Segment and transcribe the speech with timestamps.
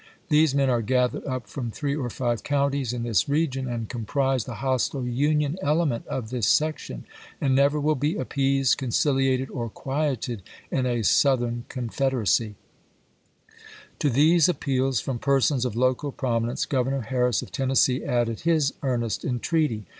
[0.29, 2.09] These men are gathered up from three Gnihamto
[2.39, 7.05] ^^'^^^^ couutlcs in this rcgiou, and comprise the ^dJ^^sT hostile Union element of this section,
[7.39, 10.41] and never will ^iJiih^' be appeased, conciliated, or quieted
[10.71, 11.67] in a Southern IV..
[11.67, 11.67] p.
[11.67, 12.55] 2:°i.' Confederacy."
[13.99, 18.73] To these appeals from persons of local promi nence, Grovernor Harris of Tennessee added his
[18.81, 19.85] earnest entreaty.